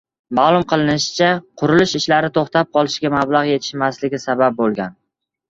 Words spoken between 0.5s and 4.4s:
qilinishicha, qurilish ishlari to‘xtab qolishiga mablag‘ yetishmasligi